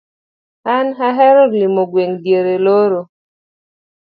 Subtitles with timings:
[0.75, 3.01] an ahero limo gweng'a diere loro.